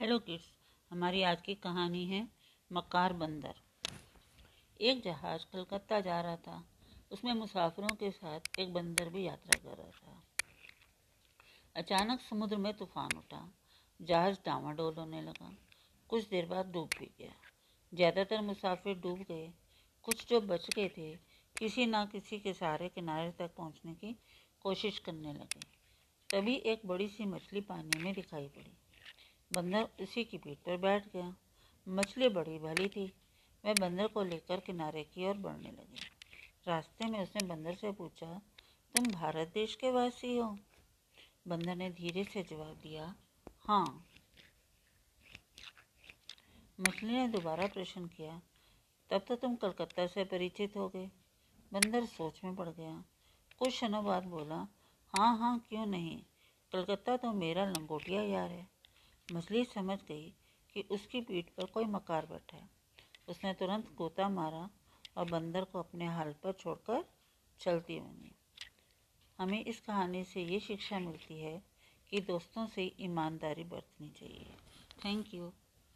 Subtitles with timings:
[0.00, 0.44] Hello kids,
[0.90, 2.28] हमारी आज की कहानी है
[2.72, 3.54] मकार बंदर।
[4.80, 6.68] एक जहाज़ कलकत्ता जा रहा था।
[7.12, 10.22] उसमें मुसाफिरों के साथ एक बंदर भी यात्रा कर रहा था।
[11.76, 13.52] अचानक समुद्र में तूफ़ान उठा।
[14.02, 15.56] जहाज़ डामाडोल होने लगा।
[16.08, 17.32] कुछ देर बाद डूब भी गया।
[17.94, 19.52] ज़्यादातर मुसाफिर डूब गए।
[20.02, 21.16] कुछ जो बच गए थे,
[21.58, 24.18] किसी ना किसी के सहारे किनारे तक पहुँचने की
[24.60, 25.60] कोशिश करने लगे।
[26.30, 28.76] तभी एक बड़ी सी मछली पानी में दिखाई पड़ी।
[29.50, 31.34] बंदर उसी की पीठ पर बैठ गया।
[31.86, 33.12] मछली बड़ी भली थी।
[33.64, 36.00] वह बंदर को लेकर किनारे की ओर बढ़ने लगी।
[36.66, 38.40] रास्ते में उसने बंदर से पूछा,
[38.94, 40.58] तुम भारत देश के वासी हो?
[41.48, 43.14] बंदर ने धीरे से जवाब दिया
[43.60, 44.04] हाँ।
[46.80, 48.40] मछली ने दोबारा प्रश्न किया,
[49.10, 51.10] तब तो तुम कलकत्ता से परिचित हो गए।
[51.72, 53.04] बंदर सोच में पड़ गया।
[53.58, 54.66] कुछ क्षणों बाद बोला
[55.14, 56.18] हाँ हाँ क्यों नहीं?
[56.72, 58.77] कलकत्ता तो मेरा लंगोटिया यार है।
[59.32, 60.34] मछली समझ गई
[60.74, 62.70] कि उसकी पीठ पर कोई मकार बैठा है।
[63.28, 64.70] उसने तुरंत गोता मारा
[65.16, 67.04] और बंदर को अपने हाल पर छोड़कर
[67.60, 68.34] चलती बनी।
[69.38, 71.62] हमें इस कहानी से ये शिक्षा मिलती है
[72.10, 74.56] कि दोस्तों से ईमानदारी बरतनी चाहिए।
[75.04, 75.52] Thank you.